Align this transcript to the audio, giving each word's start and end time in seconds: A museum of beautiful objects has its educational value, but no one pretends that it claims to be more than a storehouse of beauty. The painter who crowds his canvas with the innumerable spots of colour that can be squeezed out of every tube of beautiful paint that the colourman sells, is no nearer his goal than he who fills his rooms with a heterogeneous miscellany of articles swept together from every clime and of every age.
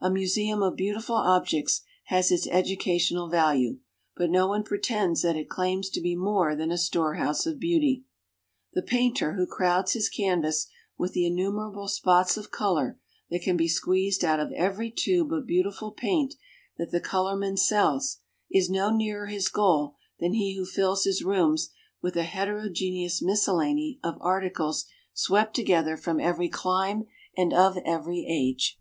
A 0.00 0.08
museum 0.10 0.62
of 0.62 0.76
beautiful 0.76 1.16
objects 1.16 1.82
has 2.04 2.30
its 2.30 2.46
educational 2.46 3.28
value, 3.28 3.80
but 4.16 4.30
no 4.30 4.46
one 4.46 4.62
pretends 4.62 5.20
that 5.20 5.36
it 5.36 5.50
claims 5.50 5.90
to 5.90 6.00
be 6.00 6.16
more 6.16 6.56
than 6.56 6.70
a 6.70 6.78
storehouse 6.78 7.44
of 7.44 7.60
beauty. 7.60 8.06
The 8.72 8.80
painter 8.80 9.34
who 9.34 9.46
crowds 9.46 9.92
his 9.92 10.08
canvas 10.08 10.68
with 10.96 11.12
the 11.12 11.26
innumerable 11.26 11.86
spots 11.86 12.38
of 12.38 12.50
colour 12.50 12.98
that 13.28 13.42
can 13.42 13.58
be 13.58 13.68
squeezed 13.68 14.24
out 14.24 14.40
of 14.40 14.50
every 14.52 14.90
tube 14.90 15.34
of 15.34 15.46
beautiful 15.46 15.92
paint 15.92 16.32
that 16.78 16.90
the 16.90 16.98
colourman 17.02 17.58
sells, 17.58 18.20
is 18.50 18.70
no 18.70 18.88
nearer 18.88 19.26
his 19.26 19.48
goal 19.48 19.96
than 20.18 20.32
he 20.32 20.54
who 20.56 20.64
fills 20.64 21.04
his 21.04 21.22
rooms 21.22 21.68
with 22.00 22.16
a 22.16 22.22
heterogeneous 22.22 23.20
miscellany 23.20 24.00
of 24.02 24.16
articles 24.22 24.86
swept 25.12 25.54
together 25.54 25.98
from 25.98 26.18
every 26.18 26.48
clime 26.48 27.04
and 27.36 27.52
of 27.52 27.76
every 27.84 28.24
age. 28.26 28.78